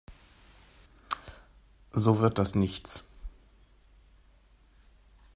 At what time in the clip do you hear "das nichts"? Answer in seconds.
2.39-3.03